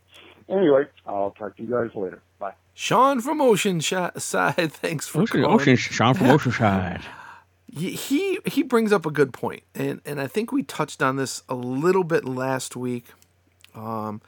[0.48, 2.22] anyway, I'll talk to you guys later.
[2.40, 2.54] Bye.
[2.74, 4.14] Sean from Ocean Side,
[4.72, 5.60] thanks for Ocean, calling.
[5.60, 7.02] Ocean, Sean from Oceanside.
[7.02, 7.06] Y-
[7.72, 11.44] he he brings up a good point, and and I think we touched on this
[11.48, 13.06] a little bit last week,
[13.74, 14.22] um,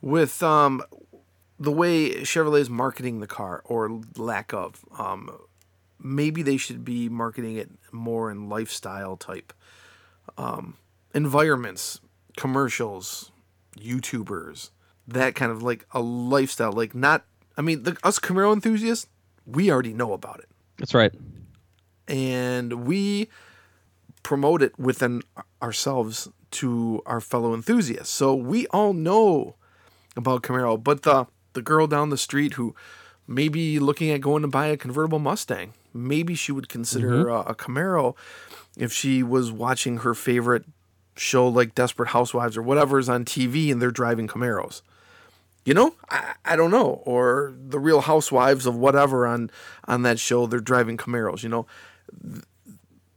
[0.00, 0.82] with um,
[1.58, 4.84] the way Chevrolet is marketing the car or lack of.
[4.98, 5.30] Um,
[5.98, 9.52] maybe they should be marketing it more in lifestyle type
[10.36, 10.76] um,
[11.14, 12.00] environments.
[12.36, 13.30] commercials,
[13.78, 14.70] YouTubers,
[15.06, 16.72] that kind of like a lifestyle.
[16.72, 17.24] Like not,
[17.56, 19.06] I mean, the, us Camaro enthusiasts,
[19.46, 21.12] we already know about it, That's right.
[22.08, 23.28] And we
[24.22, 25.22] promote it within
[25.62, 28.12] ourselves to our fellow enthusiasts.
[28.12, 29.56] So we all know
[30.16, 32.74] about Camaro, but the the girl down the street who
[33.26, 37.42] may be looking at going to buy a convertible Mustang, maybe she would consider uh,
[37.42, 38.16] a Camaro
[38.76, 40.64] if she was watching her favorite
[41.14, 44.80] show like Desperate Housewives or whatever is on TV and they're driving Camaros.
[45.64, 49.50] You know, I, I don't know, or the Real Housewives of whatever on
[49.84, 51.42] on that show, they're driving Camaros.
[51.42, 51.66] You know,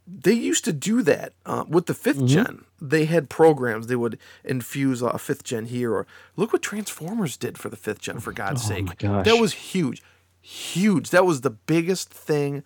[0.07, 2.65] they used to do that uh, with the 5th gen.
[2.79, 3.87] They had programs.
[3.87, 6.05] They would infuse a fifth gen here, or
[6.35, 8.19] look what Transformers did for the fifth gen.
[8.19, 10.03] For God's Oh, sake, that was huge,
[10.41, 11.09] huge.
[11.09, 12.63] That was the biggest thing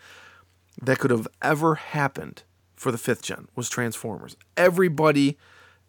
[0.82, 2.44] that could have ever happened
[2.76, 4.36] for the fifth gen was Transformers.
[4.58, 5.38] Everybody,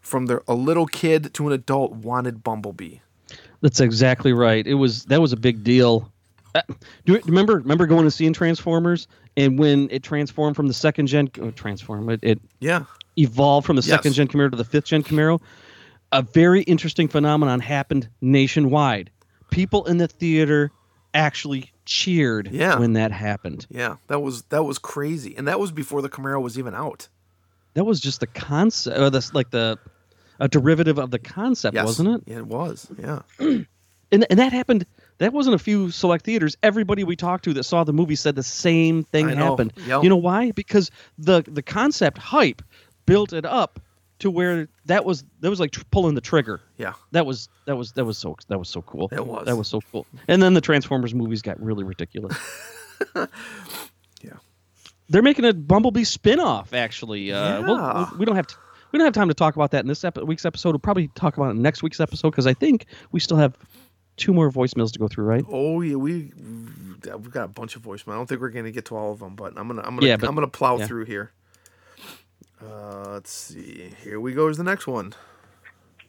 [0.01, 2.99] from their a little kid to an adult, wanted Bumblebee.
[3.61, 4.67] That's exactly right.
[4.67, 6.10] It was that was a big deal.
[6.55, 6.63] Uh,
[7.05, 11.07] do you remember remember going to seeing Transformers and when it transformed from the second
[11.07, 12.85] gen oh, transform it, it Yeah,
[13.17, 13.91] evolved from the Yes.
[13.91, 15.41] second gen Camaro to the fifth gen Camaro.
[16.13, 19.11] A very interesting phenomenon happened nationwide.
[19.51, 20.73] People in the theater
[21.15, 22.79] actually cheered Yeah.
[22.79, 23.67] when that happened.
[23.71, 27.09] yeah, that was that was crazy, and that was before the Camaro was even out.
[27.75, 29.79] That was just the concept, or this like the
[30.41, 32.23] a derivative of the concept, Yes, wasn't it?
[32.27, 32.89] Yeah, it was.
[32.99, 33.23] Yeah.
[34.13, 34.87] and and that happened.
[35.19, 36.57] That wasn't a few select theaters.
[36.63, 39.51] Everybody we talked to that saw the movie said the same thing I know.
[39.51, 39.73] happened.
[39.87, 40.03] Yep.
[40.03, 40.53] You know why?
[40.53, 42.63] Because the the concept hype
[43.07, 43.81] built it up
[44.21, 46.61] to where that was that was like tr- pulling the trigger.
[46.79, 46.95] Yeah.
[47.13, 49.09] That was that was that was so that was so cool.
[49.13, 49.45] It was.
[49.47, 50.07] That was so cool.
[50.29, 52.37] And then the Transformers movies got really ridiculous.
[54.23, 54.33] Yeah.
[55.09, 57.33] They're making a Bumblebee spin-off actually.
[57.33, 57.93] Uh we'll- Yeah.
[58.11, 58.55] we'll- we don't have to
[58.93, 60.71] we don't have time to talk about that in this epi- week's episode.
[60.71, 63.57] We'll probably talk about it in next week's episode because I think we still have
[64.21, 65.45] two more voicemails to go through, right?
[65.51, 68.13] Oh yeah, we we've got a bunch of voicemail.
[68.13, 70.07] I don't think we're gonna get to all of them, but I'm gonna I'm gonna
[70.07, 70.87] Yeah, but- I'm gonna plow yeah.
[70.87, 71.33] through here.
[72.63, 73.91] Uh, let's see.
[74.05, 74.49] Here we go.
[74.49, 75.15] Is the next one.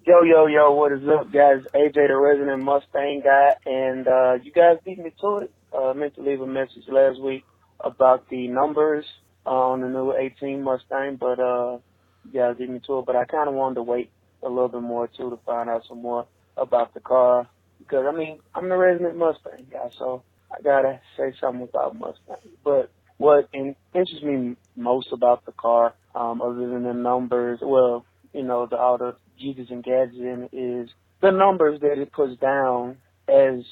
[0.06, 1.62] Yo, yo, yo, what is up, guys?
[1.76, 5.52] AJ, the resident Mustang guy, and uh, you guys beat me to it.
[5.74, 7.46] Uh, I meant to leave a message last week
[7.80, 9.06] about the numbers
[9.46, 11.78] on the new 18 Mustang, but uh,
[12.26, 13.06] you guys beat me to it.
[13.06, 14.10] But I kind of wanted to wait
[14.44, 16.26] a little bit more, too, to find out some more
[16.58, 17.48] about the car.
[17.82, 21.98] Because, I mean, I'm the resident Mustang guy, so I got to say something about
[21.98, 22.52] Mustang.
[22.64, 28.06] But what in- interests me most about the car, um, other than the numbers, well,
[28.34, 30.90] you know, the all the jiggers and gadgets in it is
[31.22, 33.64] the numbers that it puts down as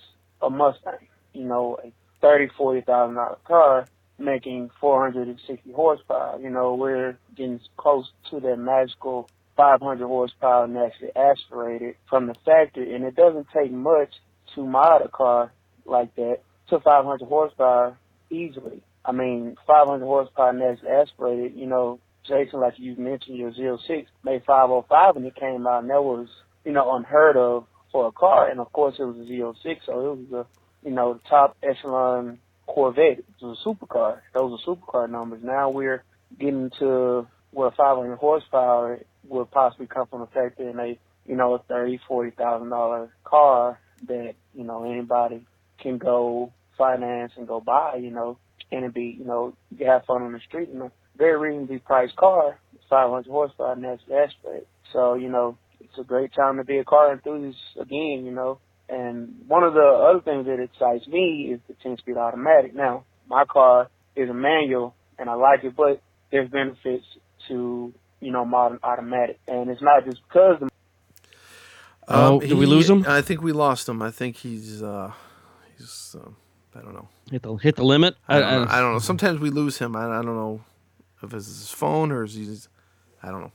[0.42, 1.08] a Mustang.
[1.34, 1.92] You know, a
[2.22, 6.40] thirty, forty thousand dollar car making four hundred and sixty horsepower.
[6.42, 12.28] You know, we're getting close to that magical five hundred horsepower and actually aspirated from
[12.28, 14.14] the factory and it doesn't take much
[14.56, 15.52] to mod a car
[15.86, 16.38] like that
[16.70, 17.98] to five hundred horsepower
[18.30, 18.82] easily.
[19.04, 24.44] I mean, 500 horsepower next aspirated, you know, Jason, like you mentioned, your Z06 made
[24.46, 26.28] 505 when it came out, and that was,
[26.64, 28.50] you know, unheard of for a car.
[28.50, 32.40] And of course, it was a Z06, so it was a, you know, top echelon
[32.68, 33.20] Corvette.
[33.20, 34.20] It was a supercar.
[34.34, 35.42] Those are supercar numbers.
[35.44, 36.04] Now we're
[36.40, 41.36] getting to where 500 horsepower will possibly come from the fact that in a, you
[41.36, 45.46] know, a thirty, forty thousand dollar car that you know anybody
[45.82, 47.96] can go finance and go buy.
[47.96, 48.38] You know,
[48.72, 51.80] and it be, you know, you have fun on the street and a very reasonably
[51.80, 52.60] priced car,
[52.90, 54.68] 500 horsepower, and that's the aspect.
[54.94, 58.60] So, you know, it's a great time to be a car enthusiast again, you know.
[58.88, 62.74] And one of the other things that excites me is the 10-speed automatic.
[62.74, 67.06] Now, my car is a manual, and I like it, but there's benefits
[67.48, 69.40] to, you know, modern automatic.
[69.48, 70.70] And it's not just because the
[72.12, 73.06] Oh, did we lose him?
[73.08, 74.02] I think we lost him.
[74.02, 75.12] I think he's uh,
[75.78, 76.30] he's uh,
[76.76, 77.08] I don't know.
[77.30, 78.16] Hit the hit the limit.
[78.28, 78.72] I don't, know.
[78.72, 79.00] I don't know.
[79.00, 79.96] Sometimes we lose him.
[79.96, 80.62] I, I don't know
[81.22, 82.68] if it's his phone or is he's
[83.22, 83.52] I don't know.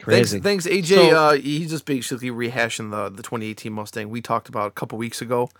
[0.00, 0.40] Crazy.
[0.40, 0.94] Thanks, thanks, AJ.
[1.10, 4.96] So- uh, he's just basically rehashing the the 2018 Mustang we talked about a couple
[4.96, 5.50] weeks ago.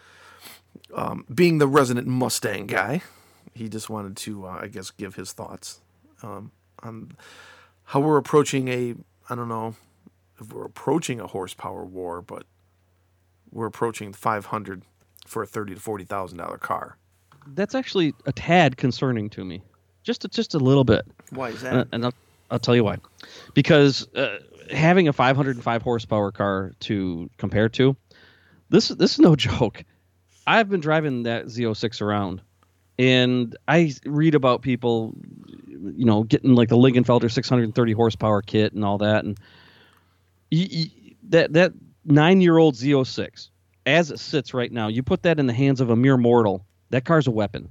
[0.94, 3.03] Um, being the resident Mustang guy,
[3.53, 5.81] he just wanted to, uh, I guess, give his thoughts
[6.22, 6.50] um,
[6.85, 7.12] on
[7.85, 8.94] how we're approaching a.
[9.29, 9.75] I don't know
[10.40, 12.44] if we're approaching a horsepower war, but
[13.51, 14.83] we're approaching 500
[15.27, 16.97] for a thirty to forty thousand dollar car.
[17.47, 19.62] That's actually a tad concerning to me,
[20.03, 21.07] just a, just a little bit.
[21.31, 22.14] Why is Uh, and I'll,
[22.51, 22.99] I'll tell you why.
[23.53, 24.38] Because uh,
[24.70, 27.97] having a 505 horsepower car to compare to,
[28.70, 29.85] this this is no joke.
[30.47, 32.42] I've been driving that Z06 around,
[32.99, 35.14] and I read about people,
[35.97, 39.38] you know, getting like the Lingenfelder 630 horsepower kit and all that, and
[41.29, 41.73] that that
[42.05, 43.49] nine year old Z06,
[43.87, 46.64] as it sits right now, you put that in the hands of a mere mortal,
[46.90, 47.70] that car's a weapon.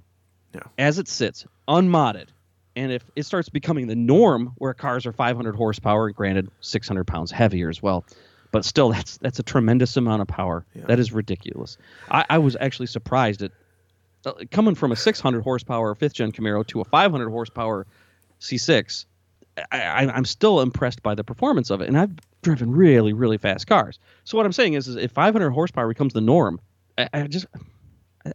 [0.54, 0.62] Yeah.
[0.78, 2.32] As it sits, unmodded.
[2.76, 7.32] And if it starts becoming the norm where cars are 500 horsepower, granted 600 pounds
[7.32, 8.06] heavier as well,
[8.52, 10.66] but still that's that's a tremendous amount of power.
[10.74, 10.86] Yeah.
[10.88, 11.78] That is ridiculous.
[12.10, 13.52] I, I was actually surprised at
[14.26, 17.86] uh, coming from a 600 horsepower fifth gen Camaro to a 500 horsepower
[18.44, 19.06] C6.
[19.72, 23.38] I, I, I'm still impressed by the performance of it, and I've driven really, really
[23.38, 24.00] fast cars.
[24.24, 26.60] So what I'm saying is, is if 500 horsepower becomes the norm,
[26.98, 27.46] I, I just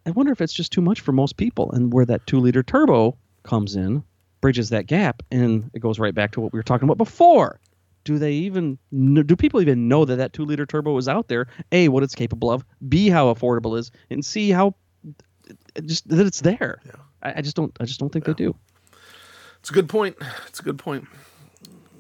[0.07, 2.63] I- wonder if it's just too much for most people, and where that two liter
[2.63, 4.03] turbo comes in,
[4.41, 7.61] bridges that gap, and it goes right back to what we were talking about before.
[8.05, 11.49] Do they even do people even know that that two liter turbo is out there?
[11.73, 12.65] A, what it's capable of.
[12.89, 14.75] B, how affordable it is, and C, how
[15.85, 16.81] just that it's there.
[16.87, 16.93] Yeah.
[17.23, 17.77] I, I just don't.
[17.81, 18.55] I just don't think they do.
[19.69, 20.17] It's a good point.
[20.47, 21.07] It's a good point.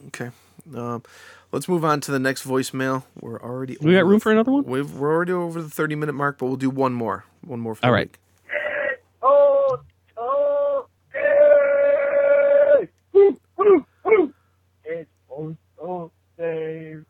[0.06, 0.30] Okay.
[0.74, 1.02] Um,
[1.52, 3.02] let's move on to the next voicemail.
[3.20, 3.76] We're already.
[3.82, 4.64] We got room for another one?
[4.64, 7.26] We've, we're already over the 30 minute mark, but we'll do one more.
[7.42, 8.08] One more for All the right.
[8.08, 8.18] week.
[9.22, 9.78] Oh,
[10.16, 12.88] oh, hey!
[13.12, 14.32] Woo, woo, woo.
[14.84, 17.04] It's Postal Dave.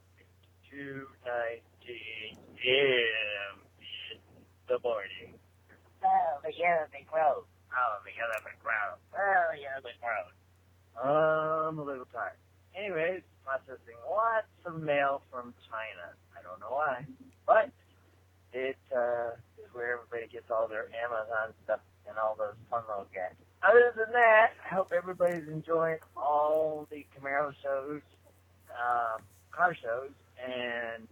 [0.73, 3.63] 219 a.m.
[3.79, 4.19] in
[4.67, 5.39] the morning.
[6.03, 7.45] Oh, the elephant crow.
[7.47, 8.99] Oh, the elephant crow.
[9.15, 10.35] Oh, the elephant crow.
[11.03, 12.33] I'm a little tired.
[12.75, 16.15] Anyways, processing lots of mail from China.
[16.37, 17.05] I don't know why,
[17.47, 17.71] but
[18.53, 23.07] it uh, is where everybody gets all their Amazon stuff and all those fun little
[23.13, 23.37] gags.
[23.63, 28.03] Other than that, I hope everybody's enjoying all the Camaro shows,
[28.71, 31.09] um, car shows, and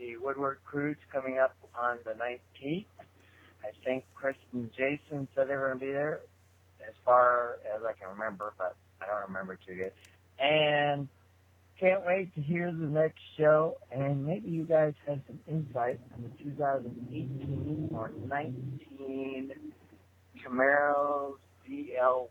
[0.00, 2.86] the Woodward Cruise coming up on the 19th.
[3.62, 6.22] I think Chris and Jason said they were going to be there,
[6.84, 9.92] as far as I can remember, but I don't remember too good.
[10.40, 11.06] And
[11.78, 16.24] can't wait to hear the next show, and maybe you guys have some insight on
[16.24, 19.52] the 2018 or 19
[20.44, 21.34] Camaro
[21.68, 22.28] DL,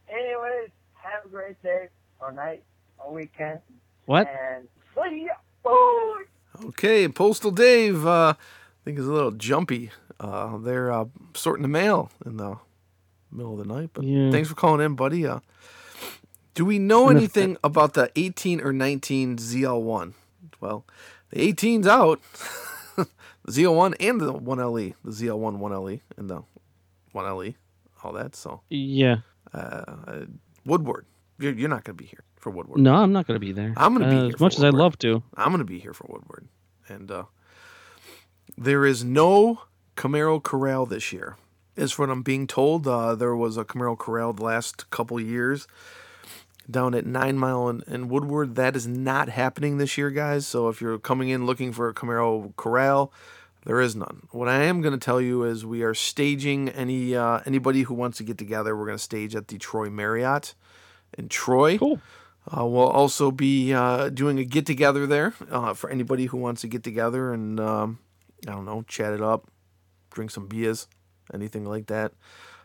[0.09, 1.87] Anyways, have a great day
[2.19, 2.63] or night
[2.99, 3.59] or weekend,
[4.05, 4.27] What?
[4.27, 6.67] and see ya, boy!
[6.67, 8.37] Okay, Postal Dave, uh, I
[8.85, 9.91] think is a little jumpy.
[10.19, 12.57] Uh, they're uh, sorting the mail in the
[13.31, 13.89] middle of the night.
[13.93, 14.29] But Yeah.
[14.31, 15.25] thanks for calling in, buddy.
[15.25, 15.39] Uh,
[16.53, 20.13] do we know anything about the 18 or 19 ZL1?
[20.59, 20.85] Well,
[21.31, 22.19] the 18's out.
[23.45, 26.43] the ZL1 and the 1LE, the ZL1 1LE and the
[27.15, 27.55] 1LE,
[28.03, 28.35] all that.
[28.35, 29.17] So, Yeah.
[29.53, 30.25] uh, uh,
[30.65, 31.05] Woodward,
[31.39, 32.79] you're, you're not going to be here for Woodward.
[32.79, 33.73] No, I'm not going to be there.
[33.77, 35.23] I'm gonna be Uh, here as much as I'd love to.
[35.35, 36.47] I'm going to be here for Woodward.
[36.87, 37.23] And uh,
[38.57, 39.61] there is no
[39.95, 41.37] Camaro Corral this year.
[41.77, 45.19] As for what I'm being told, uh, there was a Camaro Corral the last couple
[45.19, 45.67] years
[46.71, 48.55] down at Nine Mile and, and Woodward.
[48.55, 50.47] That is not happening this year, guys.
[50.47, 53.11] So if you're coming in looking for a Camaro Corral,
[53.65, 54.27] there is none.
[54.31, 57.93] What I am going to tell you is we are staging any uh, anybody who
[57.93, 58.75] wants to get together.
[58.75, 60.55] We're going to stage at the Troy Marriott
[61.17, 61.77] in Troy.
[61.77, 62.01] Cool.
[62.49, 66.61] Uh, we'll also be uh, doing a get together there uh, for anybody who wants
[66.61, 67.99] to get together and um,
[68.47, 69.47] I don't know, chat it up,
[70.09, 70.87] drink some beers,
[71.31, 72.13] anything like that.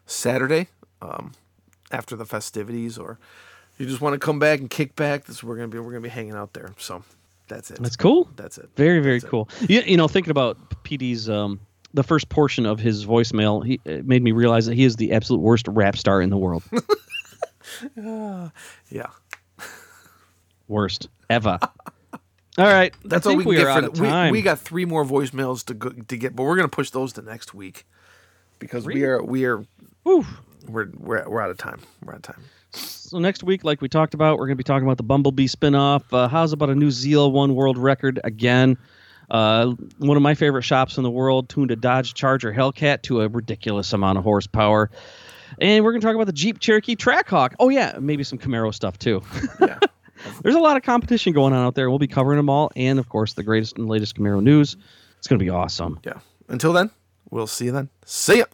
[0.07, 0.69] Saturday,
[1.03, 1.33] um,
[1.91, 3.19] after the festivities, or
[3.79, 5.25] you just want to come back and kick back.
[5.25, 6.75] This we're gonna be we're gonna be hanging out there.
[6.79, 7.03] So
[7.49, 7.83] that's it.
[7.83, 8.29] That's cool.
[8.37, 8.69] That's it.
[8.77, 9.31] Very, very That's it.
[9.31, 9.49] cool.
[9.69, 11.61] You, you know, thinking about PD's um,
[11.95, 15.13] the first portion of his voicemail, he it made me realize that he is the
[15.13, 16.63] absolute worst rap star in the world.
[18.91, 19.09] Yeah,
[20.69, 21.59] worst ever.
[22.59, 25.65] All right, that's all we we are out for we, we got three more voicemails
[25.67, 27.85] to go, to get, but we're gonna push those to next week
[28.59, 29.65] because we are we are
[30.05, 30.25] Whew.
[30.67, 31.81] we're, we're we're out of time.
[32.03, 32.45] We're out of time.
[32.77, 35.47] So next week, like we talked about, we're going to be talking about the Bumblebee
[35.47, 36.03] spinoff.
[36.13, 38.77] Uh, how's about a new ZL1 world record again?
[39.31, 43.23] Uh, one of my favorite shops in the world tuned a Dodge Charger Hellcat to
[43.23, 44.91] a ridiculous amount of horsepower.
[45.61, 47.55] And we're going to talk about the Jeep Cherokee Trackhawk.
[47.59, 49.23] Oh yeah, maybe some Camaro stuff too.
[49.61, 49.79] Yeah.
[50.43, 51.91] There's a lot of competition going on out there.
[51.91, 54.77] We'll be covering them all, and of course, the greatest and latest Camaro news.
[55.19, 56.01] It's going to be awesome.
[56.05, 56.21] Yeah.
[56.49, 56.91] Until then,
[57.31, 57.91] we'll see you then.
[58.07, 58.45] See ya.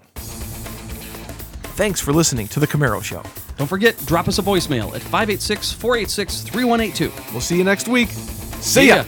[1.77, 3.23] Thanks for listening to The Camaro Show.
[3.57, 7.33] Don't forget, drop us a voicemail at 586 486 3182.
[7.33, 8.09] We'll see you next week.
[8.61, 9.05] See ya.